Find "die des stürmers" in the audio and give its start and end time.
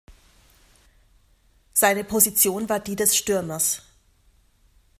2.79-3.83